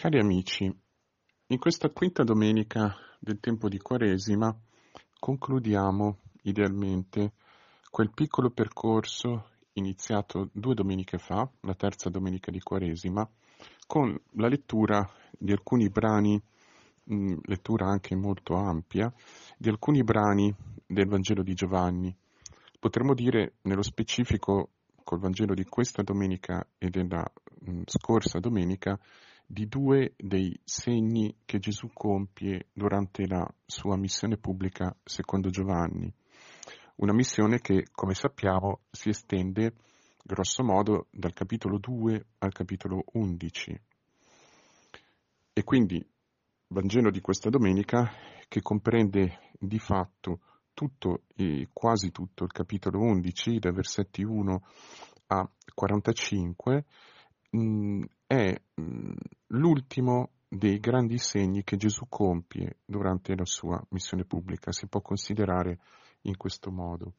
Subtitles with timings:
[0.00, 4.50] Cari amici, in questa quinta domenica del tempo di Quaresima
[5.18, 7.34] concludiamo idealmente
[7.90, 13.28] quel piccolo percorso iniziato due domeniche fa, la terza domenica di Quaresima,
[13.86, 15.06] con la lettura
[15.38, 16.42] di alcuni brani,
[17.04, 19.12] mh, lettura anche molto ampia,
[19.58, 20.50] di alcuni brani
[20.86, 22.16] del Vangelo di Giovanni.
[22.78, 24.70] Potremmo dire nello specifico
[25.04, 27.30] col Vangelo di questa domenica e della
[27.66, 28.98] mh, scorsa domenica
[29.52, 36.08] di due dei segni che Gesù compie durante la sua missione pubblica secondo Giovanni.
[36.96, 39.74] Una missione che, come sappiamo, si estende
[40.22, 43.80] grosso modo dal capitolo 2 al capitolo 11.
[45.52, 46.08] E quindi
[46.68, 48.08] Vangelo di questa domenica
[48.46, 54.62] che comprende di fatto tutto e quasi tutto il capitolo 11 dai versetti 1
[55.26, 56.84] a 45
[57.50, 58.54] mh, è
[59.48, 65.80] l'ultimo dei grandi segni che Gesù compie durante la sua missione pubblica, si può considerare
[66.22, 67.14] in questo modo.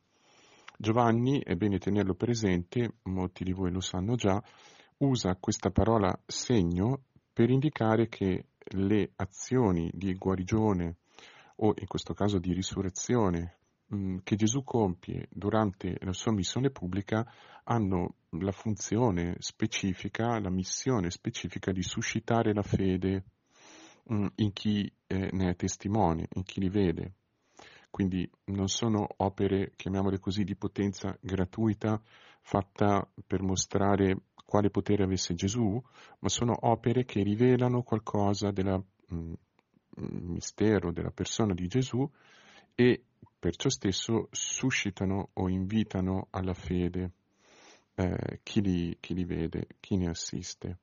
[0.77, 4.41] Giovanni, è bene tenerlo presente, molti di voi lo sanno già,
[4.99, 7.01] usa questa parola segno
[7.33, 10.95] per indicare che le azioni di guarigione
[11.57, 13.57] o in questo caso di risurrezione
[13.93, 17.29] Mm, che Gesù compie durante la sua missione pubblica
[17.65, 23.25] hanno la funzione specifica, la missione specifica di suscitare la fede
[24.11, 27.15] mm, in chi eh, ne è testimone, in chi li vede.
[27.89, 32.01] Quindi non sono opere, chiamiamole così, di potenza gratuita
[32.41, 35.81] fatta per mostrare quale potere avesse Gesù,
[36.19, 38.81] ma sono opere che rivelano qualcosa del
[39.13, 39.33] mm,
[39.97, 42.09] mistero della persona di Gesù
[42.73, 43.03] e
[43.41, 47.13] per ciò stesso suscitano o invitano alla fede
[47.95, 50.77] eh, chi, li, chi li vede, chi ne assiste.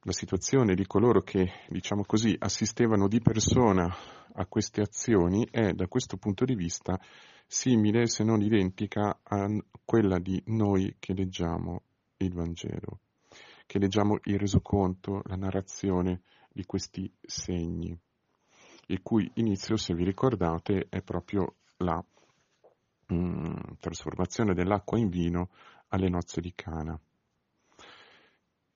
[0.00, 3.88] La situazione di coloro che, diciamo così, assistevano di persona
[4.32, 6.98] a queste azioni è, da questo punto di vista,
[7.46, 9.46] simile, se non identica, a
[9.84, 11.82] quella di noi che leggiamo
[12.16, 13.02] il Vangelo,
[13.66, 17.96] che leggiamo il resoconto, la narrazione di questi segni
[18.90, 22.02] il cui inizio, se vi ricordate, è proprio la
[23.06, 25.50] mh, mm, trasformazione dell'acqua in vino
[25.88, 26.98] alle nozze di Cana.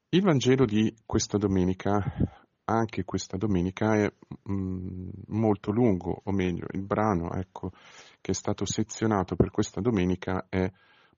[0.08, 2.00] Il Vangelo di questa domenica,
[2.64, 4.12] anche questa domenica, è
[4.44, 7.72] mh, mm, molto lungo, o meglio, il brano ecco,
[8.20, 10.70] che è stato sezionato per questa domenica è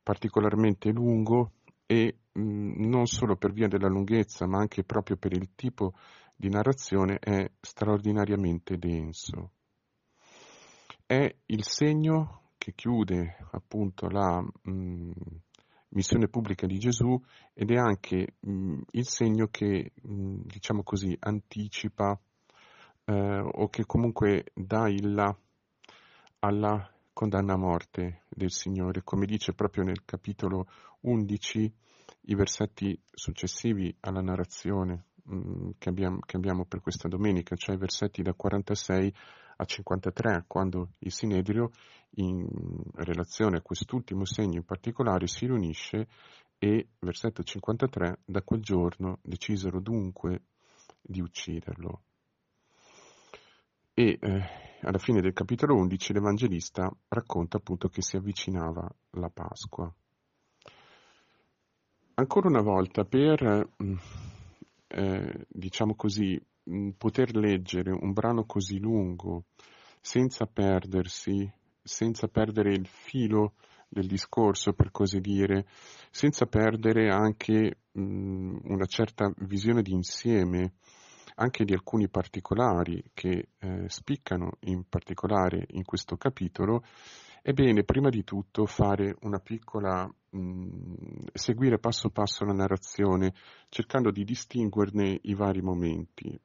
[0.03, 1.53] particolarmente lungo
[1.85, 5.93] e mh, mm, non solo per via della lunghezza, ma anche proprio per il tipo
[6.37, 9.53] di narrazione è straordinariamente denso.
[11.07, 15.11] È il segno che chiude appunto la mh, mm,
[15.91, 17.19] missione pubblica di Gesù
[17.55, 22.19] ed è anche mh, mm, il segno che, mh, mm, diciamo così, anticipa
[23.05, 25.35] eh, o che comunque dà il là
[26.41, 30.67] alla condanna a morte del Signore, come dice proprio nel capitolo
[31.01, 31.73] 11,
[32.29, 37.79] i versetti successivi alla narrazione Mm, che abbiamo, che abbiamo, per questa domenica, cioè i
[37.79, 39.13] versetti da 46
[39.57, 41.71] a 53, quando il Sinedrio,
[42.19, 42.47] in
[42.95, 46.07] relazione a quest'ultimo segno in particolare, si riunisce
[46.59, 50.43] e, versetto 53, da quel giorno decisero dunque
[51.03, 52.03] di ucciderlo.
[53.95, 54.43] E eh,
[54.83, 59.93] alla fine del capitolo 11 l'Evangelista racconta appunto che si avvicinava la Pasqua.
[62.15, 63.97] Ancora una volta, per mm,
[64.89, 66.41] eh, diciamo così,
[66.97, 69.45] poter leggere un brano così lungo
[70.01, 71.51] senza perdersi,
[71.83, 73.55] senza perdere il filo
[73.89, 75.67] del discorso, per così dire,
[76.11, 80.75] senza perdere anche mh, una certa visione di insieme,
[81.37, 86.83] anche di alcuni particolari che eh, spiccano in particolare in questo capitolo,
[87.47, 93.35] è bene prima di tutto fare una piccola, mh, mm, seguire passo passo la narrazione,
[93.69, 96.37] cercando di distinguerne i vari momenti.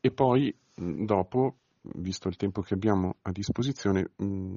[0.00, 1.56] E poi, mh, mm, dopo,
[1.96, 4.54] visto il tempo che abbiamo a disposizione, mh, mm,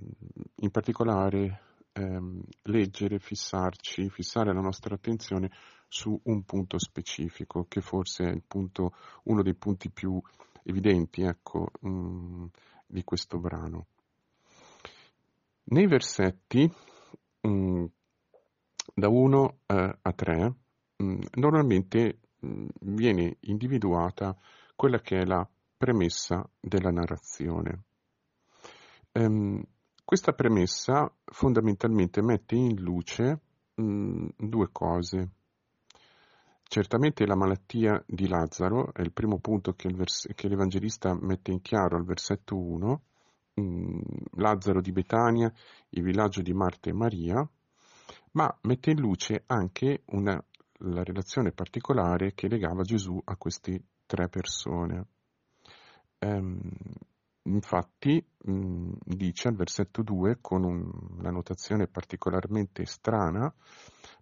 [0.62, 1.62] in particolare
[1.92, 5.52] ehm, leggere, fissarci, fissare la nostra attenzione
[5.90, 8.94] su un punto specifico, che forse è punto,
[9.24, 10.18] uno dei punti più
[10.64, 11.72] evidenti ecco,
[12.88, 13.88] di questo brano.
[15.72, 16.70] Nei versetti
[17.42, 17.86] mh, mm,
[18.94, 20.56] da 1 eh, a 3
[20.98, 24.38] mh, mm, normalmente mh, mm, viene individuata
[24.76, 25.48] quella che è la
[25.78, 27.84] premessa della narrazione.
[29.14, 29.64] Ehm,
[30.04, 33.40] questa premessa fondamentalmente mette in luce
[33.74, 35.32] due cose.
[36.64, 41.62] Certamente la malattia di Lazzaro è il primo punto che, vers- che l'Evangelista mette in
[41.62, 43.11] chiaro al versetto 1, mm,
[43.54, 45.52] Lazzaro di Betania,
[45.90, 47.48] il villaggio di Marta e Maria,
[48.32, 50.44] ma mette in luce anche una,
[50.80, 55.06] la relazione particolare che legava Gesù a queste tre persone.
[56.20, 56.60] Ehm,
[57.44, 63.54] infatti mh, mm, dice al versetto 2 con un, una notazione particolarmente strana,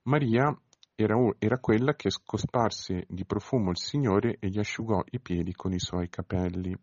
[0.03, 0.55] Maria
[0.95, 5.73] era, era, quella che scosparse di profumo il Signore e gli asciugò i piedi con
[5.73, 6.75] i suoi capelli.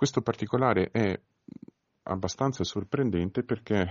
[0.00, 1.20] Questo particolare è
[2.04, 3.86] abbastanza sorprendente perché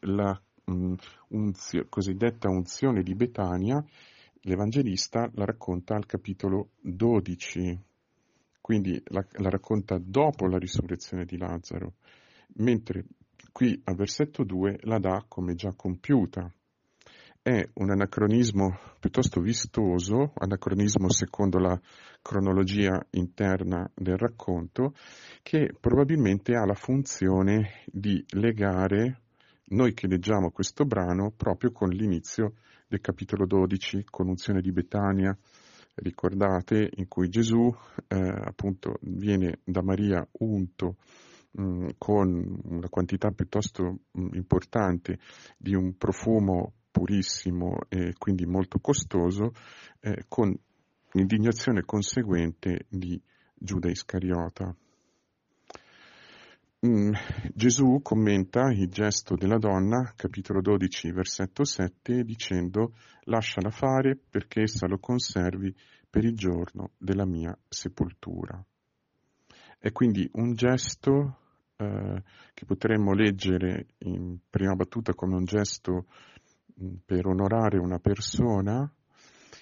[0.00, 0.94] la mh,
[1.28, 3.80] unzio, cosiddetta unzione di Betania,
[4.40, 7.80] l'Evangelista la racconta al capitolo 12,
[8.60, 11.94] quindi la, la racconta dopo la risurrezione di Lazzaro,
[12.54, 13.04] mentre
[13.52, 16.52] qui al versetto 2 la dà come già compiuta
[17.42, 21.78] è un anacronismo piuttosto vistoso, anacronismo secondo la
[22.22, 24.94] cronologia interna del racconto,
[25.42, 29.22] che probabilmente ha la funzione di legare
[29.70, 32.54] noi che leggiamo questo brano proprio con l'inizio
[32.86, 35.36] del capitolo 12, con unzione di Betania,
[35.94, 37.74] ricordate, in cui Gesù
[38.06, 40.96] eh, appunto viene da Maria unto
[41.58, 45.18] mm, con una quantità piuttosto mm, importante
[45.56, 49.52] di un profumo purissimo e quindi molto costoso,
[50.00, 50.54] eh, con
[51.12, 53.20] l'indignazione conseguente di
[53.54, 54.74] Giuda Iscariota.
[56.84, 57.12] Mm,
[57.54, 62.94] Gesù commenta il gesto della donna, capitolo 12, versetto 7, dicendo
[63.24, 65.74] lasciala fare perché essa lo conservi
[66.10, 68.62] per il giorno della mia sepoltura.
[69.78, 71.38] È quindi un gesto
[71.76, 72.22] eh,
[72.52, 76.06] che potremmo leggere in prima battuta come un gesto
[77.04, 78.90] per onorare una persona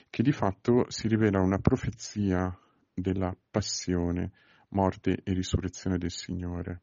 [0.09, 2.57] che di fatto si rivela una profezia
[2.93, 4.33] della passione,
[4.71, 6.83] morte e risurrezione del Signore.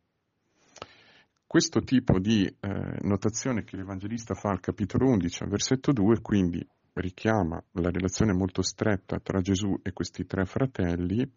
[1.45, 6.66] Questo tipo di eh, notazione che l'Evangelista fa al capitolo 11, al versetto 2, quindi
[6.94, 11.30] richiama la relazione molto stretta tra Gesù e questi tre fratelli,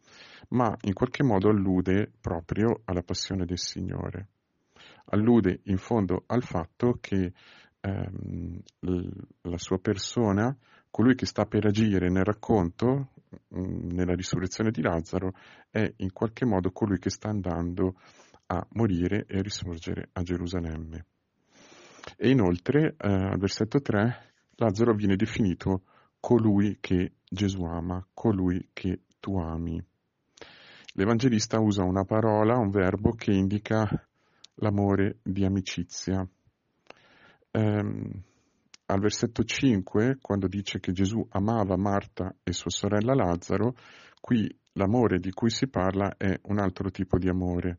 [0.48, 4.28] ma in qualche modo allude proprio alla passione del Signore.
[5.12, 7.32] Allude in fondo al fatto che
[7.80, 8.60] ehm,
[9.42, 10.56] la sua persona,
[10.90, 13.12] colui che sta per agire nel racconto,
[13.48, 15.32] mh, mm, nella risurrezione di Lazzaro,
[15.70, 17.94] è in qualche modo colui che sta andando
[18.46, 21.06] a morire e a risorgere a Gerusalemme.
[22.16, 25.82] E inoltre, eh, al versetto 3, Lazzaro viene definito
[26.18, 29.82] colui che Gesù ama, colui che tu ami.
[30.94, 33.88] L'Evangelista usa una parola, un verbo che indica
[34.56, 36.28] l'amore di amicizia
[37.50, 38.22] ehm,
[38.86, 43.74] al versetto 5, quando dice che Gesù amava Marta e sua sorella Lazzaro,
[44.20, 47.78] qui l'amore di cui si parla è un altro tipo di amore.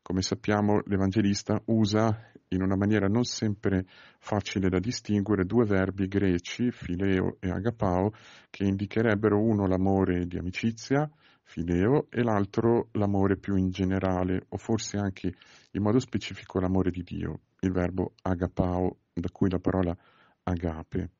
[0.00, 3.84] Come sappiamo, l'Evangelista usa in una maniera non sempre
[4.20, 8.12] facile da distinguere due verbi greci, fileo e agapao,
[8.48, 11.10] che indicherebbero uno l'amore di amicizia,
[11.42, 15.34] fileo, e l'altro l'amore più in generale, o forse anche
[15.72, 19.96] in modo specifico l'amore di Dio il verbo agapao, da cui la parola
[20.44, 21.10] agape.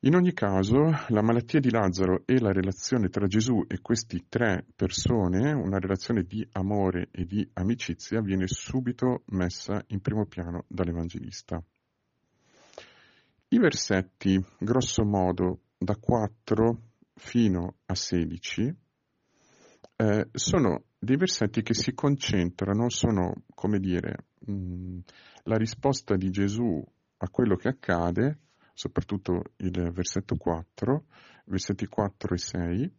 [0.00, 4.64] In ogni caso, la malattia di Lazzaro e la relazione tra Gesù e queste tre
[4.76, 11.60] persone, una relazione di amore e di amicizia, viene subito messa in primo piano dall'Evangelista.
[13.48, 16.80] I versetti, grosso modo, da 4
[17.14, 18.76] fino a 16,
[19.96, 26.82] eh, sono dei versetti che si concentrano, sono, come dire, la risposta di Gesù
[27.18, 28.38] a quello che accade,
[28.72, 31.04] soprattutto il versetto 4,
[31.46, 32.92] versetti 4 e 6,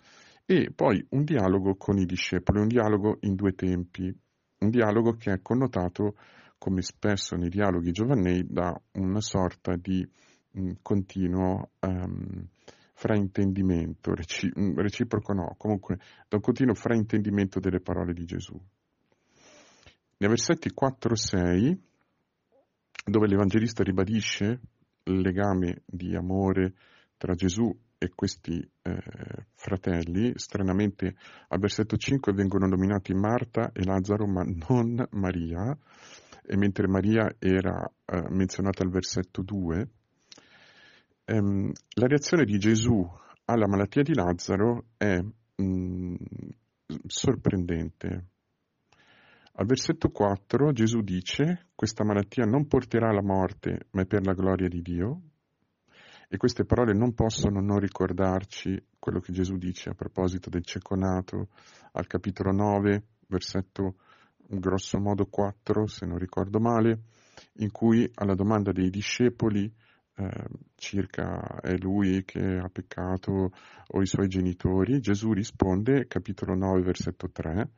[0.45, 4.13] e poi un dialogo con i discepoli, un dialogo in due tempi,
[4.59, 6.15] un dialogo che è connotato,
[6.57, 10.07] come spesso nei dialoghi giovannei, da una sorta di
[10.51, 12.47] mh, continuo um,
[12.93, 18.59] fraintendimento, reci- reciproco no, comunque da un continuo fraintendimento delle parole di Gesù.
[20.19, 21.77] Nei versetti 4-6,
[23.05, 24.59] dove l'Evangelista ribadisce
[25.03, 26.73] il legame di amore
[27.17, 28.97] tra Gesù e questi eh,
[29.53, 31.15] fratelli, stranamente
[31.49, 35.77] al versetto 5 vengono nominati Marta e Lazzaro, ma non Maria,
[36.43, 39.89] e mentre Maria era eh, menzionata al versetto 2,
[41.25, 43.07] ehm, la reazione di Gesù
[43.45, 46.15] alla malattia di Lazzaro è mh, mm,
[47.05, 48.25] sorprendente.
[49.59, 54.33] Al versetto 4 Gesù dice questa malattia non porterà alla morte, ma è per la
[54.33, 55.21] gloria di Dio.
[56.29, 60.93] E queste parole non possono non ricordarci quello che Gesù dice a proposito del cieco
[60.93, 61.47] nato
[61.93, 63.95] al capitolo 9, versetto
[64.37, 66.99] grosso modo 4, se non ricordo male,
[67.53, 69.73] in cui alla domanda dei discepoli
[70.17, 70.45] eh,
[70.75, 73.51] circa è lui che ha peccato
[73.87, 77.69] o i suoi genitori, Gesù risponde, capitolo 9, versetto 3,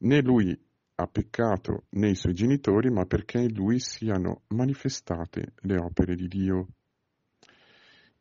[0.00, 0.56] né lui
[1.00, 6.26] ha peccato né i suoi genitori, ma perché in lui siano manifestate le opere di
[6.26, 6.66] Dio.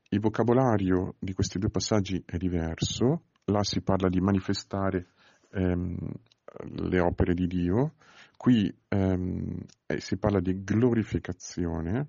[0.09, 5.07] Il vocabolario di questi due passaggi è diverso, là si parla di manifestare
[5.53, 5.97] ehm,
[6.75, 7.95] le opere di Dio,
[8.37, 12.07] qui ehm, eh, si parla di glorificazione,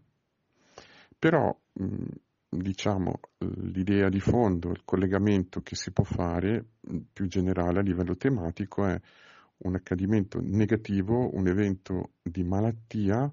[1.19, 2.05] però mh,
[2.51, 6.63] diciamo l'idea di fondo, il collegamento che si può fare
[7.11, 9.01] più generale a livello tematico è
[9.59, 13.33] un accadimento negativo, un evento di malattia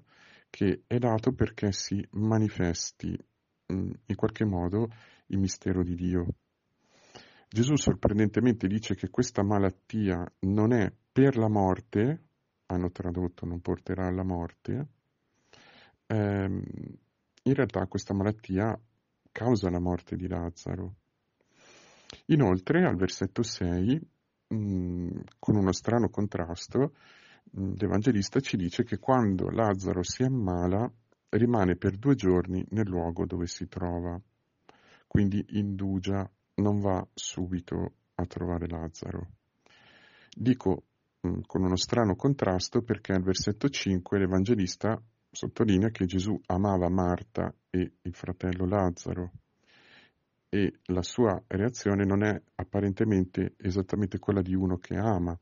[0.50, 3.16] che è dato perché si manifesti
[3.68, 4.88] in qualche modo
[5.26, 6.26] il mistero di Dio.
[7.48, 12.28] Gesù sorprendentemente dice che questa malattia non è per la morte,
[12.66, 14.86] hanno tradotto non porterà alla morte,
[16.06, 16.62] ehm,
[17.42, 18.78] in realtà questa malattia
[19.30, 20.94] causa la morte di Lazzaro.
[22.26, 24.00] Inoltre al versetto 6,
[24.48, 26.94] mh, con uno strano contrasto,
[27.50, 30.90] mh, l'Evangelista ci dice che quando Lazzaro si ammala
[31.30, 34.20] rimane per due giorni nel luogo dove si trova,
[35.06, 39.28] quindi indugia, non va subito a trovare Lazzaro.
[40.30, 40.84] Dico
[41.20, 45.00] mh, con uno strano contrasto perché al versetto 5 l'Evangelista
[45.30, 49.32] sottolinea che Gesù amava Marta e il fratello Lazzaro
[50.48, 55.38] e la sua reazione non è apparentemente esattamente quella di uno che ama,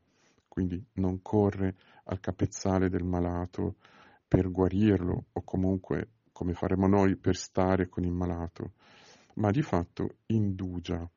[0.47, 3.75] quindi non corre al capezzale del malato
[4.27, 8.73] per guarirlo o comunque come faremo noi per stare con il malato,
[9.35, 11.09] ma di fatto indugia.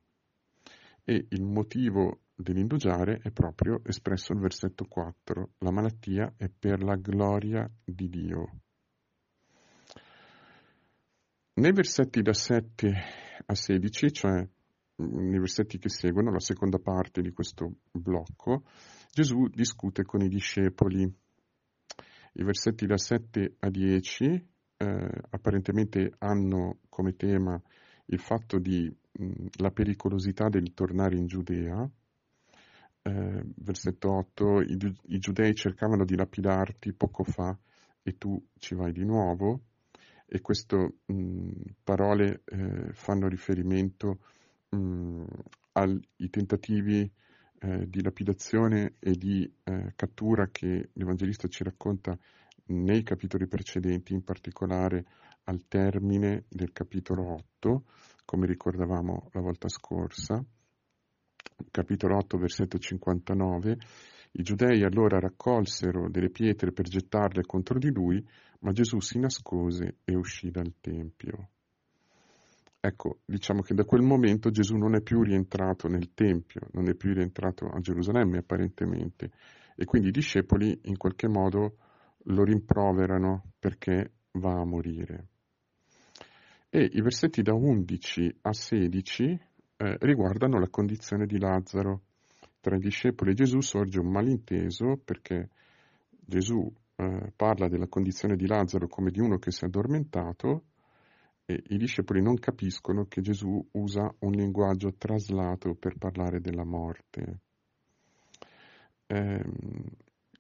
[1.05, 6.95] E il motivo dell'indugiare è proprio espresso nel versetto 4, la malattia è per la
[6.97, 8.61] gloria di Dio.
[11.55, 14.47] Nei versetti da 7 a 16, cioè
[14.97, 18.65] nei versetti che seguono, la seconda parte di questo blocco,
[19.11, 21.03] Gesù discute con i discepoli.
[21.03, 24.25] I versetti da 7 a 10
[24.77, 27.61] eh, apparentemente hanno come tema
[28.07, 31.89] il fatto di mh, la pericolosità del tornare in Giudea.
[33.03, 34.77] Eh, versetto 8, i,
[35.07, 37.57] i giudei cercavano di lapidarti poco fa
[38.03, 39.68] e tu ci vai di nuovo
[40.29, 40.95] e queste
[41.83, 44.19] parole eh, fanno riferimento
[44.69, 45.25] mh,
[45.73, 47.11] ai tentativi
[47.61, 52.17] eh, di lapidazione e di eh, cattura che l'Evangelista ci racconta
[52.67, 55.05] nei capitoli precedenti, in particolare
[55.45, 57.85] al termine del capitolo 8,
[58.27, 60.45] come ricordavamo la volta scorsa,
[61.71, 63.79] capitolo 8, versetto 59,
[64.39, 68.25] i giudei allora raccolsero delle pietre per gettarle contro di lui,
[68.61, 71.49] ma Gesù si nascose e uscì dal Tempio.
[72.81, 76.95] Ecco, diciamo che da quel momento Gesù non è più rientrato nel Tempio, non è
[76.95, 79.33] più rientrato a Gerusalemme apparentemente,
[79.75, 81.77] e quindi i discepoli in qualche modo
[82.25, 85.27] lo rimproverano perché va a morire.
[86.71, 89.41] E i versetti da 11 a 16
[89.77, 92.03] eh, riguardano la condizione di Lazzaro.
[92.61, 95.51] Tra i discepoli e Gesù sorge un malinteso perché
[96.11, 100.65] Gesù eh, parla della condizione di Lazzaro come di uno che si è addormentato
[101.45, 107.41] e i discepoli non capiscono che Gesù usa un linguaggio traslato per parlare della morte.
[109.07, 109.45] Eh,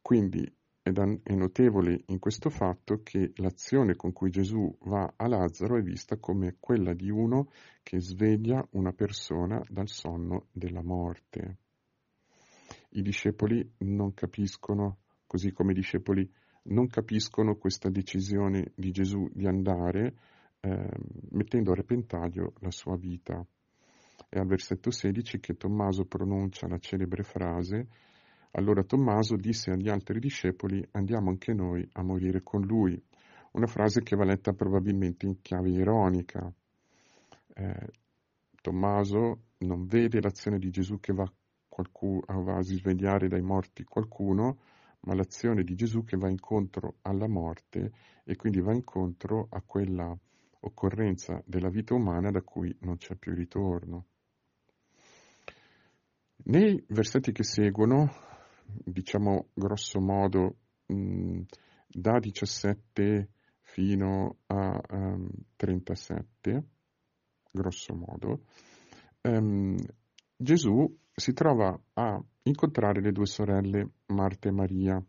[0.03, 0.47] quindi
[0.83, 6.19] è, notevole in questo fatto che l'azione con cui Gesù va a Lazzaro è vista
[6.19, 7.51] come quella di uno
[7.83, 11.59] che sveglia una persona dal sonno della morte.
[12.91, 16.31] I discepoli non capiscono, così come i discepoli
[16.65, 20.15] non capiscono questa decisione di Gesù di andare
[20.61, 20.89] eh,
[21.31, 23.45] mettendo a repentaglio la sua vita.
[24.29, 27.89] È al versetto 16 che Tommaso pronuncia la celebre frase
[28.53, 33.01] allora Tommaso disse agli altri discepoli andiamo anche noi a morire con lui,
[33.53, 36.51] una frase che va letta probabilmente in chiave ironica.
[37.55, 37.87] Eh,
[38.61, 41.31] Tommaso non vede l'azione di Gesù che va,
[41.79, 44.59] qualcuno, va a risvegliare dai morti qualcuno,
[45.01, 47.93] ma l'azione di Gesù che va incontro alla morte
[48.25, 50.17] e quindi va incontro a quella
[50.61, 54.07] occorrenza della vita umana da cui non c'è più ritorno.
[56.45, 58.11] Nei versetti che seguono,
[58.65, 60.57] diciamo grosso modo
[60.87, 61.43] mh,
[61.87, 63.29] da 17
[63.61, 66.65] fino a um, 37,
[67.53, 68.45] grosso modo,
[69.21, 69.77] ehm,
[70.37, 75.05] Gesù si trova a incontrare le due sorelle Marta e Maria.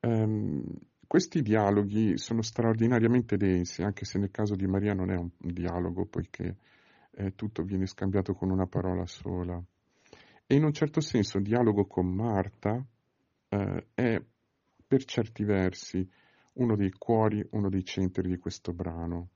[0.00, 0.64] Um,
[1.06, 6.06] questi dialoghi sono straordinariamente densi, anche se nel caso di Maria non è un dialogo,
[6.06, 6.56] poiché
[7.10, 9.62] eh, tutto viene scambiato con una parola sola.
[10.46, 12.82] E in un certo senso il dialogo con Marta
[13.48, 14.22] eh, è
[14.86, 16.06] per certi versi
[16.54, 19.30] uno dei cuori, uno dei centri di questo brano.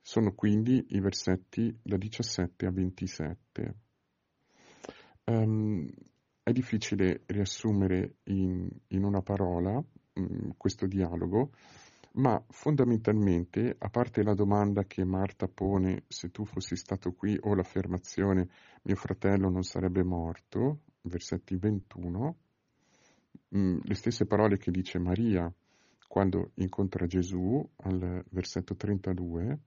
[0.00, 3.74] Sono quindi i versetti da 17 a 27.
[5.24, 5.88] Um, ehm,
[6.42, 9.82] è difficile riassumere in, in una parola
[10.14, 11.52] um, questo dialogo,
[12.12, 17.54] ma fondamentalmente, a parte la domanda che Marta pone se tu fossi stato qui o
[17.54, 18.48] l'affermazione
[18.82, 22.36] mio fratello non sarebbe morto, versetti 21,
[23.48, 25.52] um, le stesse parole che dice Maria
[26.06, 29.58] quando incontra Gesù al versetto 32,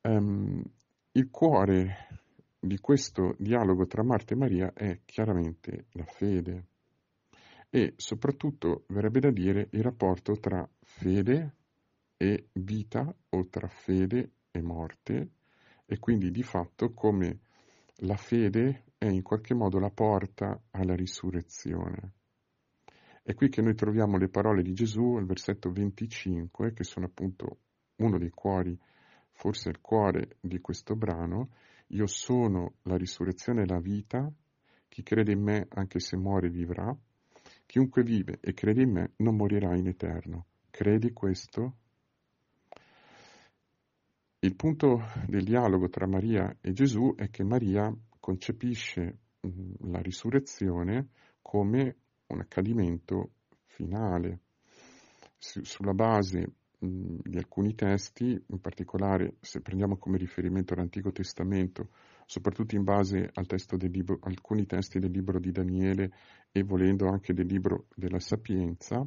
[0.00, 0.62] um,
[1.12, 2.23] il cuore
[2.64, 6.66] di questo dialogo tra Marta e Maria è chiaramente la fede
[7.68, 11.56] e soprattutto verrebbe da dire il rapporto tra fede
[12.16, 15.30] e vita o tra fede e morte
[15.84, 17.40] e quindi di fatto come
[17.98, 22.12] la fede è in qualche modo la porta alla risurrezione.
[23.22, 27.58] È qui che noi troviamo le parole di Gesù al versetto 25, che sono appunto
[27.96, 28.78] uno dei cuori,
[29.32, 31.50] forse il cuore di questo brano,
[31.88, 34.30] io sono la risurrezione e la vita,
[34.88, 36.96] chi crede in me anche se muore vivrà,
[37.66, 40.46] chiunque vive e crede in me non morirà in eterno.
[40.70, 41.76] Credi questo?
[44.40, 49.18] Il punto del dialogo tra Maria e Gesù è che Maria concepisce
[49.80, 51.08] la risurrezione
[51.40, 53.32] come un accadimento
[53.66, 54.40] finale,
[55.36, 56.52] sulla base
[57.22, 61.90] di alcuni testi, in particolare se prendiamo come riferimento l'Antico Testamento,
[62.26, 66.12] soprattutto in base al testo del libro, alcuni testi del libro di Daniele
[66.52, 69.06] e volendo anche del libro della Sapienza,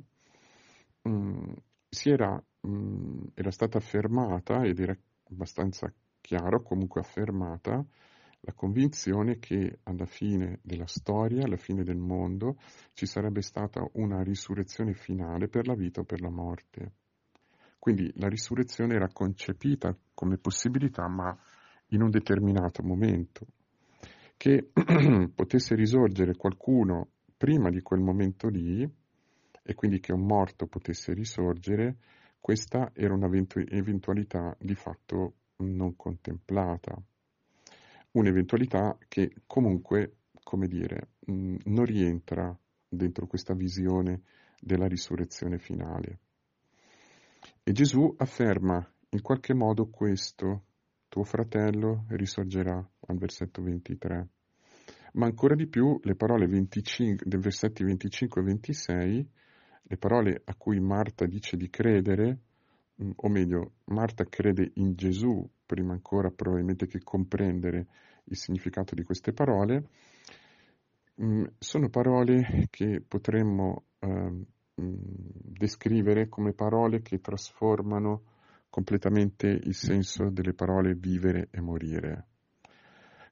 [1.02, 1.54] mh,
[2.04, 4.98] era, mh, era stata affermata ed era
[5.30, 7.86] abbastanza chiaro, comunque affermata,
[8.42, 12.58] la convinzione che alla fine della storia, alla fine del mondo,
[12.94, 16.92] ci sarebbe stata una risurrezione finale per la vita o per la morte.
[17.88, 21.34] Quindi la risurrezione era concepita come possibilità, ma
[21.92, 23.48] in un determinato momento.
[24.36, 24.72] Che
[25.34, 28.86] potesse risorgere qualcuno prima di quel momento lì,
[29.64, 31.96] e quindi che un morto potesse risorgere,
[32.42, 36.94] questa era un'eventualità di fatto non contemplata.
[38.12, 42.54] Un'eventualità che comunque, come dire, non rientra
[42.90, 44.24] dentro questa visione
[44.60, 46.20] della risurrezione finale.
[47.68, 48.78] E Gesù afferma
[49.10, 50.68] in qualche modo questo,
[51.10, 52.78] tuo fratello risorgerà
[53.08, 54.28] al versetto 23.
[55.16, 59.30] Ma ancora di più le parole 25, dei versetti 25 e 26,
[59.82, 62.40] le parole a cui Marta dice di credere,
[63.04, 67.88] mm, o meglio, Marta crede in Gesù prima ancora probabilmente che comprendere
[68.24, 69.90] il significato di queste parole,
[71.22, 74.46] mm, sono parole che potremmo eh,
[74.80, 78.22] descrivere come parole che trasformano
[78.70, 82.26] completamente il senso delle parole vivere e morire,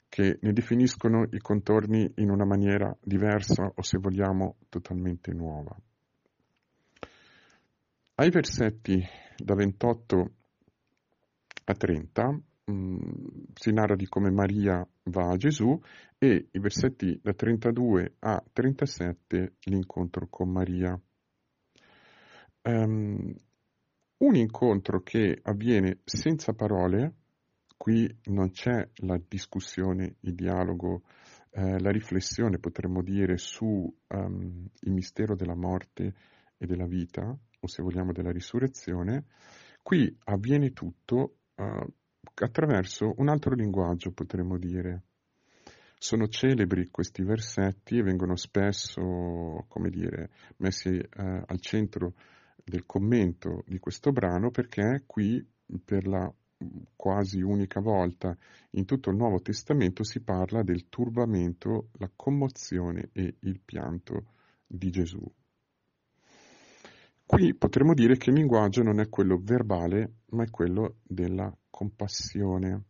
[0.09, 5.75] che ne definiscono i contorni in una maniera diversa o se vogliamo totalmente nuova.
[8.15, 9.03] Ai versetti
[9.37, 10.31] da 28
[11.65, 12.97] a 30 mh,
[13.53, 15.79] si narra di come Maria va a Gesù
[16.17, 20.99] e i versetti da 32 a 37 l'incontro con Maria.
[22.67, 23.31] Um,
[24.17, 27.13] un incontro che avviene senza parole,
[27.77, 31.03] qui non c'è la discussione, il dialogo,
[31.51, 33.65] eh, la riflessione, potremmo dire, su
[34.07, 36.13] um, il mistero della morte
[36.57, 39.25] e della vita, o se vogliamo della risurrezione,
[39.83, 41.93] qui avviene tutto uh,
[42.33, 45.03] attraverso un altro linguaggio, potremmo dire.
[45.99, 52.13] Sono celebri questi versetti e vengono spesso, come dire, messi uh, al centro
[52.65, 55.45] del commento di questo brano perché qui
[55.83, 56.33] per la
[56.95, 58.35] quasi unica volta
[58.71, 64.31] in tutto il Nuovo Testamento si parla del turbamento, la commozione e il pianto
[64.65, 65.21] di Gesù.
[67.25, 72.83] Qui potremmo dire che il linguaggio non è quello verbale, ma è quello della compassione.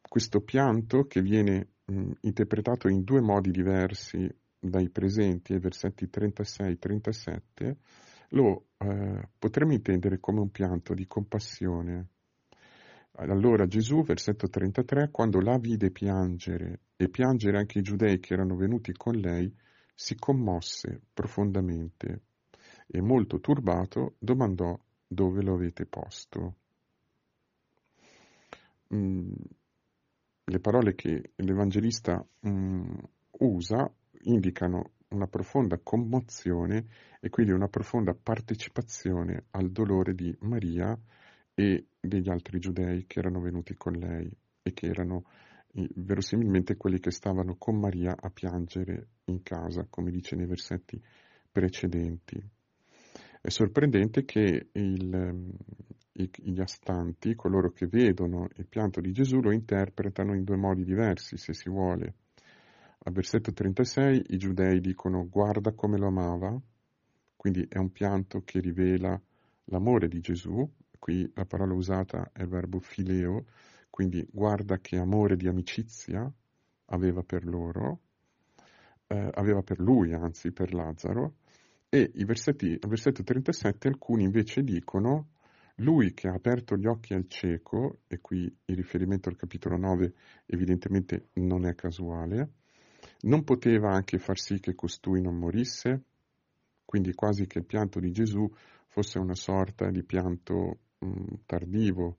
[0.00, 7.76] Questo pianto che viene mh, interpretato in due modi diversi dai presenti ai versetti 36-37
[8.30, 12.08] lo eh, potremmo intendere come un pianto di compassione,
[13.18, 18.56] Allora Gesù, versetto 33, quando la vide piangere e piangere anche i giudei che erano
[18.56, 19.50] venuti con lei,
[19.94, 22.24] si commosse profondamente
[22.86, 26.56] e molto turbato domandò dove lo avete posto.
[28.94, 29.32] Mm,
[30.44, 32.94] le parole che l'Evangelista mm,
[33.38, 33.90] usa
[34.24, 36.86] indicano una profonda commozione
[37.20, 40.98] e quindi una profonda partecipazione al dolore di Maria
[41.54, 44.30] e degli altri giudei che erano venuti con lei
[44.62, 45.24] e che erano
[45.94, 51.00] verosimilmente quelli che stavano con Maria a piangere in casa, come dice nei versetti
[51.50, 52.42] precedenti.
[53.40, 55.54] È sorprendente che il,
[56.12, 61.36] gli astanti, coloro che vedono il pianto di Gesù, lo interpretano in due modi diversi,
[61.36, 62.14] se si vuole.
[63.06, 66.60] Al versetto 36 i giudei dicono guarda come lo amava,
[67.36, 69.16] quindi è un pianto che rivela
[69.66, 73.44] l'amore di Gesù, qui la parola usata è il verbo fileo,
[73.90, 76.28] quindi guarda che amore di amicizia
[76.86, 78.00] aveva per loro,
[79.06, 81.36] eh, aveva per lui, anzi per Lazzaro,
[81.88, 85.28] e al versetto 37 alcuni invece dicono
[85.76, 90.12] lui che ha aperto gli occhi al cieco, e qui il riferimento al capitolo 9
[90.46, 92.64] evidentemente non è casuale,
[93.22, 96.02] non poteva anche far sì che costui non morisse,
[96.84, 98.48] quindi quasi che il pianto di Gesù
[98.86, 102.18] fosse una sorta di pianto mh, mm, tardivo,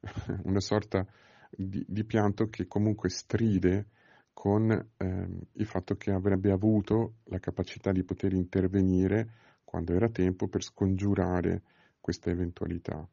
[0.44, 1.06] una sorta
[1.50, 3.86] di, di, pianto che comunque stride
[4.32, 9.30] con ehm, il fatto che avrebbe avuto la capacità di poter intervenire
[9.64, 11.62] quando era tempo per scongiurare
[12.00, 13.06] questa eventualità.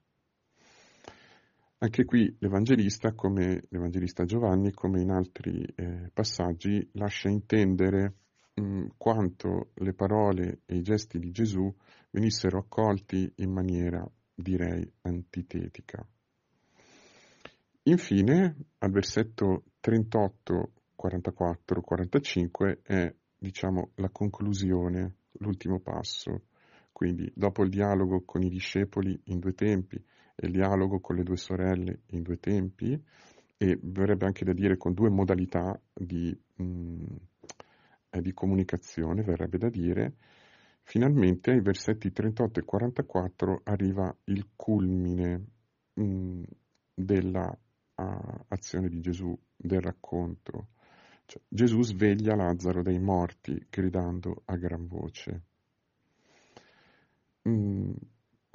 [1.82, 8.16] Anche qui l'Evangelista, come l'Evangelista Giovanni, come in altri eh, passaggi, lascia intendere
[8.56, 11.74] mh, quanto le parole e i gesti di Gesù
[12.10, 16.06] venissero accolti in maniera, direi, antitetica.
[17.84, 26.42] Infine, al versetto 38, 44, 45 è, diciamo, la conclusione, l'ultimo passo.
[26.92, 30.04] Quindi, dopo il dialogo con i discepoli in due tempi
[30.42, 33.02] il dialogo con le due sorelle in due tempi,
[33.62, 37.06] e verrebbe anche da dire con due modalità di, mh, mm,
[38.22, 40.14] di comunicazione, verrebbe da dire,
[40.84, 45.46] finalmente ai versetti 38 e 44 arriva il culmine
[45.94, 46.44] mh, mm,
[46.94, 47.58] della
[47.96, 50.68] uh, azione di Gesù, del racconto.
[51.26, 55.42] Cioè, Gesù sveglia Lazzaro dai morti gridando a gran voce.
[57.48, 57.92] Mm,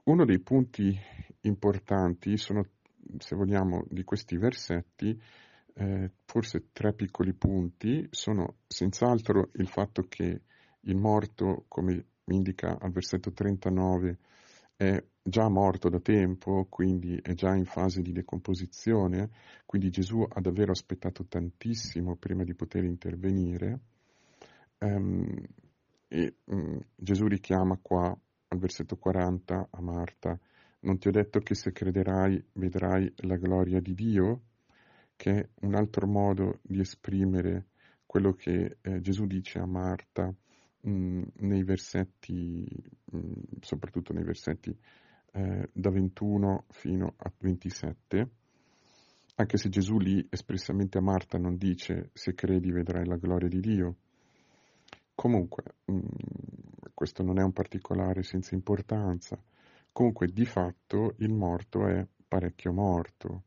[0.04, 0.98] uno dei punti
[1.42, 2.66] importanti sono,
[3.18, 5.18] se vogliamo, di questi versetti,
[5.74, 10.42] eh, forse tre piccoli punti, sono senz'altro il fatto che
[10.80, 14.18] il morto, come indica al versetto 39,
[14.76, 19.30] è già morto da tempo, quindi è già in fase di decomposizione,
[19.64, 23.80] quindi Gesù ha davvero aspettato tantissimo prima di poter intervenire.
[24.78, 25.42] Um,
[26.08, 28.16] e um, Gesù richiama qua
[28.54, 30.38] al versetto 40 a Marta,
[30.80, 34.42] non ti ho detto che se crederai vedrai la gloria di Dio,
[35.16, 37.66] che è un altro modo di esprimere
[38.06, 40.32] quello che eh, Gesù dice a Marta
[40.80, 42.64] mh, mm, nei versetti,
[43.04, 44.76] mh, mm, soprattutto nei versetti
[45.32, 48.30] eh, da 21 fino a 27,
[49.36, 53.60] anche se Gesù lì espressamente a Marta non dice se credi vedrai la gloria di
[53.60, 53.96] Dio.
[55.14, 56.02] Comunque, mh, mm,
[56.94, 59.36] questo non è un particolare senza importanza.
[59.92, 63.42] Comunque, di fatto, il morto è parecchio morto.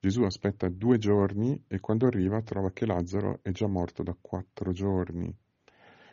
[0.00, 4.72] Gesù aspetta due giorni e quando arriva trova che Lazzaro è già morto da quattro
[4.72, 5.30] giorni.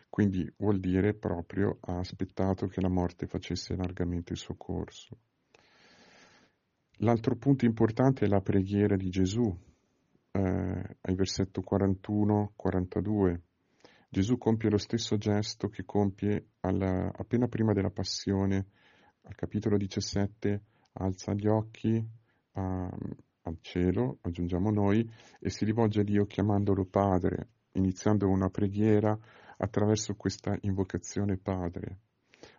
[0.10, 5.18] Quindi vuol dire proprio ha aspettato che la morte facesse largamente il suo corso.
[7.02, 9.56] L'altro punto importante è la preghiera di Gesù,
[10.32, 13.42] eh, ai versetto 41-42.
[14.10, 18.68] Gesù compie lo stesso gesto che compie alla, appena prima della passione,
[19.24, 20.62] al capitolo 17,
[20.94, 22.04] alza gli occhi
[22.54, 22.90] a,
[23.42, 25.08] al cielo, aggiungiamo noi,
[25.40, 29.18] e si rivolge a Dio chiamandolo Padre, iniziando una preghiera
[29.58, 32.00] attraverso questa invocazione Padre,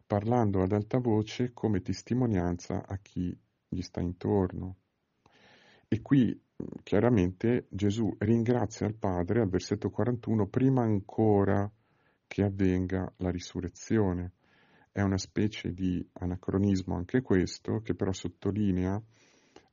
[0.07, 4.77] parlando ad alta voce come testimonianza a chi gli sta intorno.
[5.89, 6.39] E qui
[6.83, 11.71] chiaramente Gesù ringrazia il Padre al versetto 41 prima ancora
[12.27, 14.33] che avvenga la risurrezione.
[14.91, 19.01] È una specie di anacronismo anche questo, che però sottolinea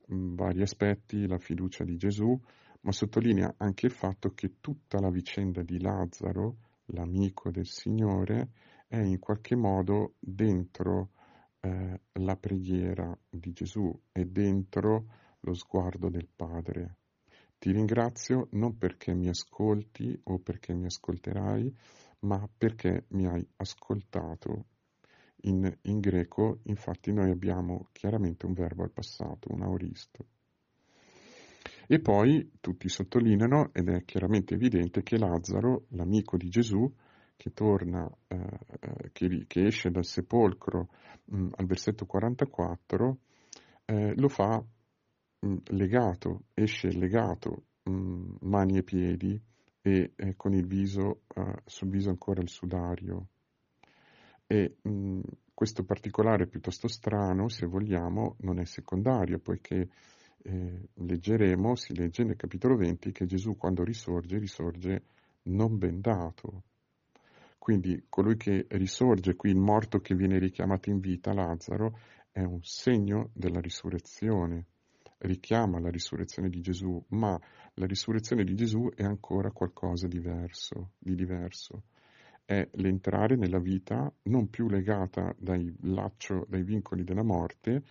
[0.08, 2.38] vari aspetti, la fiducia di Gesù,
[2.82, 8.50] ma sottolinea anche il fatto che tutta la vicenda di Lazzaro, l'amico del Signore,
[8.86, 11.10] è in qualche modo dentro
[11.60, 15.06] eh, la preghiera di Gesù, è dentro
[15.46, 16.96] lo sguardo del Padre.
[17.58, 21.74] Ti ringrazio non perché mi ascolti o perché mi ascolterai,
[22.20, 24.66] ma perché mi hai ascoltato.
[25.42, 30.26] In, in greco, infatti, noi abbiamo chiaramente un verbo al passato, un auristo.
[31.86, 36.92] E poi tutti sottolineano, ed è chiaramente evidente, che Lazzaro, l'amico di Gesù,
[37.36, 38.36] che torna, eh,
[38.80, 40.88] eh che, che, esce dal sepolcro
[41.26, 43.18] mh, mm, al versetto 44,
[43.84, 44.64] eh, lo fa
[45.46, 49.40] mh, mm, legato, esce legato, mh, mm, mani e piedi,
[49.80, 53.28] e eh, con il viso, eh, sul viso ancora il sudario.
[54.48, 54.76] E
[55.52, 59.88] questo particolare piuttosto strano, se vogliamo, non è secondario, poiché
[60.42, 65.02] eh, leggeremo, si legge nel capitolo 20, che Gesù quando risorge, risorge
[65.44, 66.62] non bendato.
[67.58, 71.98] Quindi colui che risorge, qui il morto che viene richiamato in vita, Lazzaro,
[72.30, 74.66] è un segno della risurrezione,
[75.18, 77.38] richiama la risurrezione di Gesù, ma
[77.74, 81.84] la risurrezione di Gesù è ancora qualcosa diverso, di diverso.
[82.44, 87.82] È l'entrare nella vita non più legata dai laccio, dai vincoli della morte,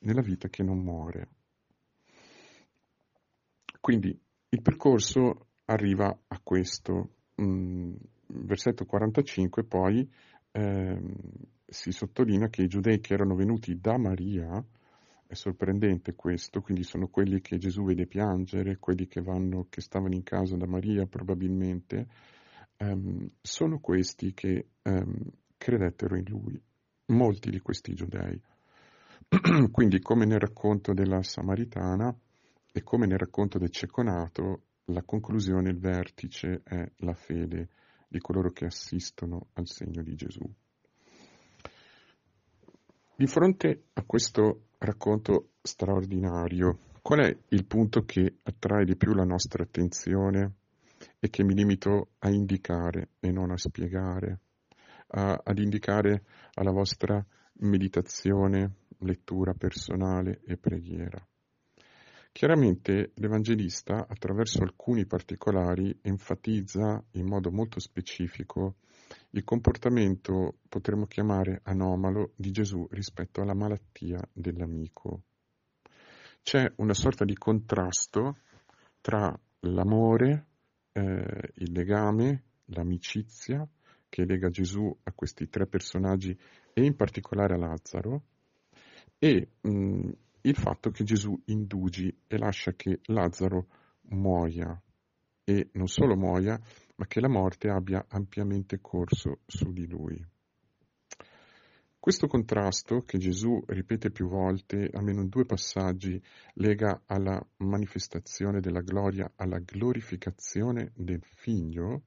[0.00, 1.28] nella vita che non muore.
[3.80, 7.16] Quindi il percorso arriva a questo.
[7.40, 7.94] Mm,
[8.26, 10.08] versetto 45 poi
[10.52, 11.00] eh,
[11.66, 14.62] si sottolinea che i giudei che erano venuti da Maria,
[15.30, 20.12] è sorprendente questo, quindi sono quelli che Gesù vede piangere, quelli che, vanno, che stavano
[20.14, 22.08] in casa da Maria probabilmente,
[22.76, 26.60] ehm, sono questi che ehm, credettero in lui,
[27.12, 28.42] molti di questi giudei.
[29.70, 32.12] quindi come nel racconto della Samaritana
[32.72, 37.68] e come nel racconto del ceconato, la conclusione, il vertice è la fede
[38.08, 40.42] di coloro che assistono al segno di Gesù.
[43.14, 49.24] Di fronte a questo racconto straordinario, qual è il punto che attrae di più la
[49.24, 50.54] nostra attenzione
[51.18, 54.40] e che mi limito a indicare e non a spiegare,
[55.08, 57.24] a, ad indicare alla vostra
[57.60, 61.22] meditazione, lettura personale e preghiera?
[62.32, 68.76] Chiaramente l'Evangelista, attraverso alcuni particolari, enfatizza in modo molto specifico
[69.30, 75.22] il comportamento, potremmo chiamare anomalo, di Gesù rispetto alla malattia dell'amico.
[76.42, 78.38] C'è una sorta di contrasto
[79.00, 80.46] tra l'amore,
[80.92, 83.66] eh, il legame, l'amicizia
[84.08, 86.36] che lega Gesù a questi tre personaggi
[86.72, 88.24] e in particolare a Lazzaro
[89.18, 90.10] e mh,
[90.42, 93.66] il fatto che Gesù indugi e lascia che Lazzaro
[94.10, 94.80] muoia
[95.44, 96.60] e non solo muoia,
[97.00, 100.22] ma che la morte abbia ampiamente corso su di lui.
[101.98, 106.22] Questo contrasto, che Gesù ripete più volte, almeno in due passaggi,
[106.54, 112.02] lega alla manifestazione della gloria, alla glorificazione del Figlio,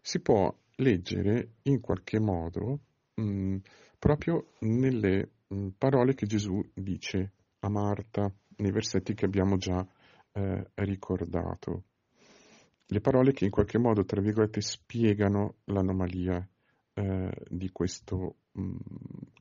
[0.00, 2.80] si può leggere in qualche modo
[3.14, 3.56] mh, mm,
[3.98, 9.86] proprio nelle Mm, parole che Gesù dice a Marta nei versetti che abbiamo già
[10.32, 11.84] eh, ricordato.
[12.90, 16.46] Le parole che in qualche modo, tra virgolette, spiegano l'anomalia
[16.94, 18.76] eh, di questo mh, mm,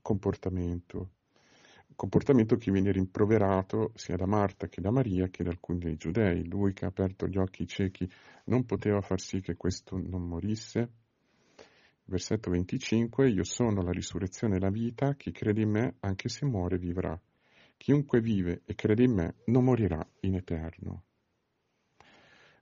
[0.01, 1.11] comportamento.
[1.95, 6.47] Comportamento che viene rimproverato sia da Marta che da Maria che da alcuni dei giudei.
[6.47, 8.07] Lui che ha aperto gli occhi ciechi
[8.45, 10.91] non poteva far sì che questo non morisse
[12.09, 16.45] Versetto 25, io sono la risurrezione e la vita, chi crede in me, anche se
[16.45, 17.19] muore, vivrà.
[17.75, 21.06] Chiunque vive e crede in me non morirà in eterno.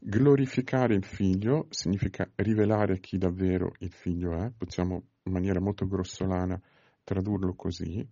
[0.07, 6.61] Glorificare il figlio significa rivelare chi davvero il figlio è, possiamo in maniera molto grossolana
[7.03, 8.07] tradurlo così.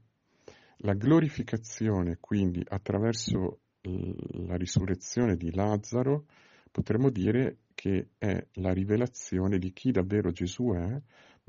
[0.77, 6.25] La glorificazione, quindi, attraverso la risurrezione di Lazzaro,
[6.71, 10.99] potremmo dire che è la rivelazione di chi davvero Gesù è,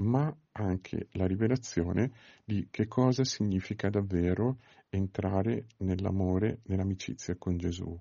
[0.03, 2.13] ma anche la rivelazione
[2.45, 4.59] di che cosa significa davvero
[4.91, 7.99] entrare nell'amore, nell'amicizia con Gesù.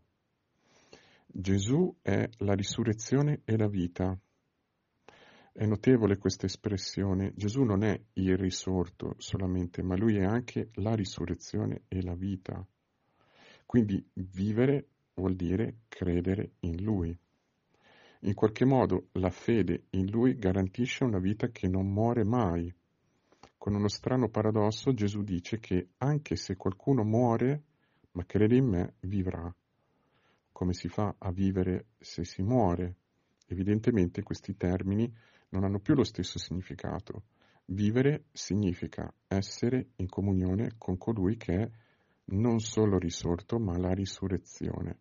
[1.36, 4.16] Gesù è la risurrezione e la vita.
[5.52, 7.34] È notevole questa espressione.
[7.36, 12.64] Gesù non è il risorto solamente, ma lui è anche la risurrezione e la vita.
[13.66, 17.18] Quindi vivere vuol dire credere in lui.
[18.20, 22.72] In qualche modo la fede in lui garantisce una vita che non muore mai.
[23.58, 27.64] Con uno strano paradosso Gesù dice che anche se qualcuno muore,
[28.12, 29.52] ma crede in me, vivrà.
[30.54, 32.96] Come si fa a vivere se si muore?
[33.48, 35.12] Evidentemente questi termini
[35.50, 37.24] non hanno più lo stesso significato.
[37.66, 41.72] Vivere significa essere in comunione con colui che è
[42.26, 45.00] non solo risorto, ma la risurrezione,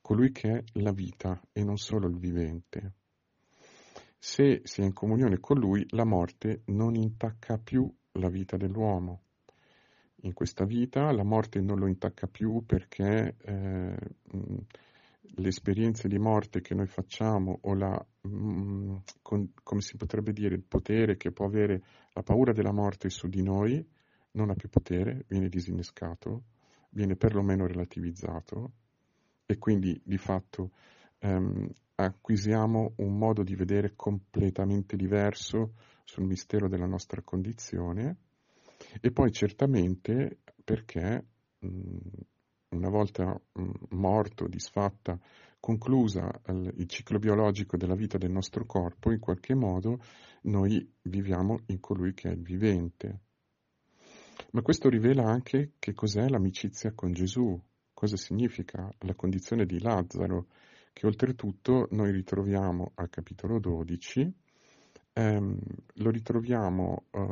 [0.00, 2.92] colui che è la vita e non solo il vivente.
[4.16, 9.23] Se si è in comunione con lui, la morte non intacca più la vita dell'uomo.
[10.24, 13.96] In questa vita la morte non lo intacca più perché eh,
[15.20, 20.54] le esperienze di morte che noi facciamo o la, mh, con, come si potrebbe dire,
[20.54, 21.82] il potere che può avere
[22.14, 23.86] la paura della morte su di noi,
[24.32, 26.44] non ha più potere, viene disinnescato,
[26.90, 28.72] viene perlomeno relativizzato
[29.44, 30.70] e quindi di fatto
[31.18, 38.16] ehm, acquisiamo un modo di vedere completamente diverso sul mistero della nostra condizione
[39.00, 41.24] e poi certamente perché
[41.58, 41.98] mh,
[42.70, 45.18] una volta mh, morto, disfatta,
[45.60, 49.98] conclusa il, il ciclo biologico della vita del nostro corpo, in qualche modo
[50.42, 53.20] noi viviamo in colui che è il vivente.
[54.50, 57.58] Ma questo rivela anche che cos'è l'amicizia con Gesù,
[57.92, 60.46] cosa significa la condizione di Lazzaro,
[60.92, 64.32] che oltretutto noi ritroviamo al capitolo 12,
[65.14, 65.58] ehm,
[65.94, 67.26] lo ritroviamo eh,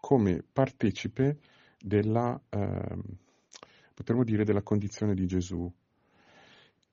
[0.00, 1.38] come partecipe
[1.78, 2.96] della, eh,
[3.94, 5.72] potremmo dire, della condizione di Gesù.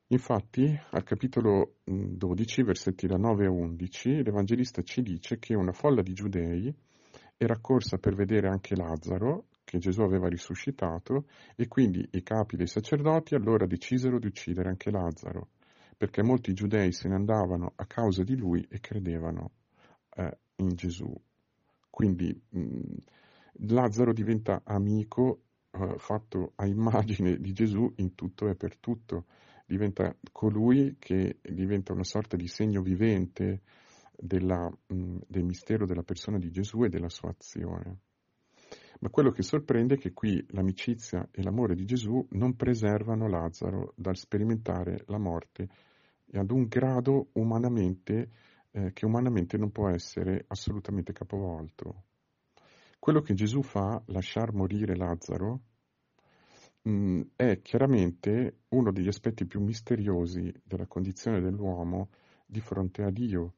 [0.08, 6.02] Infatti, al capitolo 12, versetti da 9 a 11, l'Evangelista ci dice che una folla
[6.02, 6.72] di giudei
[7.36, 12.66] era corsa per vedere anche Lazzaro, che Gesù aveva risuscitato, e quindi i capi dei
[12.66, 15.48] sacerdoti allora decisero di uccidere anche Lazzaro,
[15.96, 19.50] perché molti giudei se ne andavano a causa di lui e credevano
[20.16, 21.12] eh, in Gesù.
[21.90, 22.96] Quindi mh,
[23.68, 29.26] Lazzaro diventa amico eh, fatto a immagine di Gesù in tutto e per tutto,
[29.66, 33.62] diventa colui che diventa una sorta di segno vivente
[34.16, 37.98] della, mh, del mistero della persona di Gesù e della sua azione.
[39.00, 43.92] Ma quello che sorprende è che qui l'amicizia e l'amore di Gesù non preservano Lazzaro
[43.96, 45.68] dal sperimentare la morte
[46.32, 48.30] ad un grado umanamente,
[48.74, 52.04] eh, che umanamente non può essere assolutamente capovolto.
[52.98, 55.60] Quello che Gesù fa, lasciar morire Lazzaro,
[56.82, 62.08] mh, mm, è chiaramente uno degli aspetti più misteriosi della condizione dell'uomo
[62.44, 63.54] di fronte a Dio.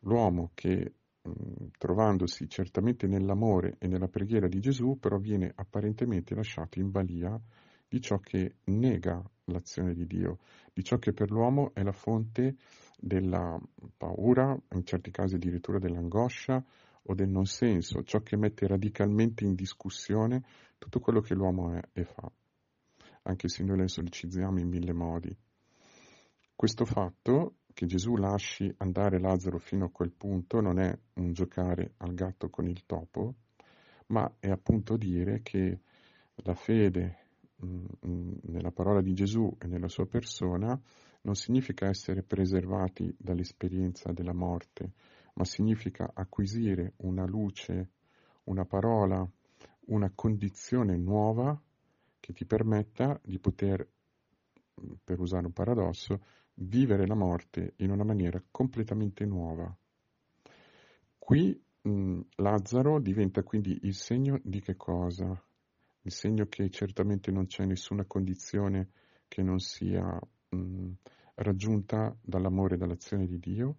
[0.00, 0.94] L'uomo che,
[1.28, 7.38] mm, trovandosi certamente nell'amore e nella preghiera di Gesù, però viene apparentemente lasciato in balia
[7.86, 10.38] di ciò che nega l'azione di Dio,
[10.72, 12.56] di ciò che per l'uomo è la fonte
[13.02, 13.60] della
[13.96, 16.64] paura, in certi casi addirittura dell'angoscia
[17.02, 20.44] o del non senso, ciò che mette radicalmente in discussione
[20.78, 22.30] tutto quello che l'uomo è e fa,
[23.22, 25.36] anche se noi lo esorcizziamo in mille modi.
[26.54, 31.94] Questo fatto che Gesù lasci andare Lazzaro fino a quel punto non è un giocare
[31.98, 33.34] al gatto con il topo,
[34.08, 35.80] ma è appunto dire che
[36.36, 37.21] la fede
[37.62, 40.80] nella parola di Gesù e nella sua persona
[41.22, 44.92] non significa essere preservati dall'esperienza della morte,
[45.34, 47.90] ma significa acquisire una luce,
[48.44, 49.26] una parola,
[49.86, 51.60] una condizione nuova
[52.18, 53.88] che ti permetta di poter,
[54.80, 59.74] mm, per usare un paradosso, vivere la morte in una maniera completamente nuova.
[61.18, 65.40] Qui mh, Lazzaro diventa quindi il segno di che cosa?
[66.02, 68.90] Il segno che certamente non c'è nessuna condizione
[69.28, 70.90] che non sia mh,
[71.36, 73.76] raggiunta dall'amore e dall'azione di Dio,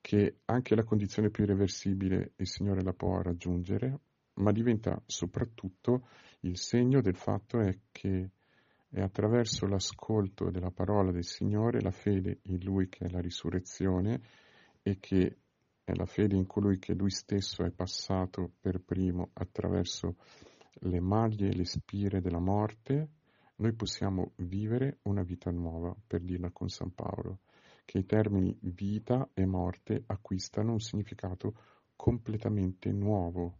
[0.00, 3.98] che anche la condizione più irreversibile il Signore la può raggiungere,
[4.34, 6.08] ma diventa soprattutto
[6.40, 8.30] il segno del fatto è che
[8.88, 14.20] è attraverso l'ascolto della parola del Signore, la fede in Lui che è la risurrezione
[14.82, 15.38] e che
[15.82, 20.16] è la fede in colui che Lui stesso è passato per primo attraverso
[20.80, 23.08] le maglie e le spire della morte,
[23.56, 27.40] noi possiamo vivere una vita nuova, per dirla con San Paolo,
[27.84, 31.54] che i termini vita e morte acquistano un significato
[31.96, 33.58] completamente nuovo,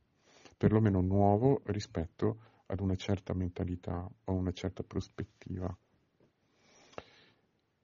[0.57, 5.75] perlomeno nuovo rispetto ad una certa mentalità o una certa prospettiva.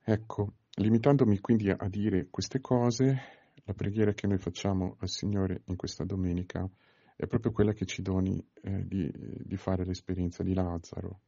[0.04, 3.20] Ecco, limitandomi quindi a dire queste cose,
[3.64, 6.68] la preghiera che noi facciamo al Signore in questa domenica
[7.16, 11.20] è proprio quella che ci doni eh, di, di fare l'esperienza di Lazzaro.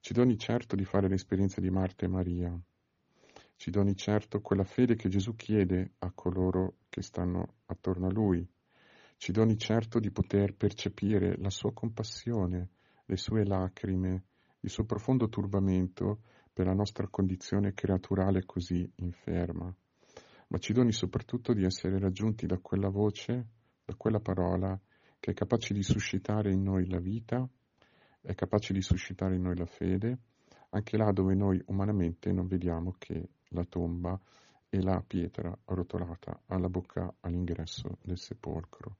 [0.00, 2.60] Ci doni certo di fare l'esperienza di Marta e Maria.
[3.56, 8.46] Ci doni certo quella fede che Gesù chiede a coloro che stanno attorno a lui.
[9.16, 12.68] Ci doni certo di poter percepire la sua compassione,
[13.06, 14.24] le sue lacrime,
[14.60, 16.20] il suo profondo turbamento
[16.52, 19.74] per la nostra condizione creaturale così inferma.
[20.48, 23.46] Ma ci doni soprattutto di essere raggiunti da quella voce,
[23.84, 24.78] da quella parola
[25.20, 27.46] che è capace di suscitare in noi la vita,
[28.20, 30.18] è capace di suscitare in noi la fede,
[30.70, 34.18] anche là dove noi umanamente non vediamo che la tomba
[34.68, 38.96] e la pietra rotolata alla bocca all'ingresso del sepolcro.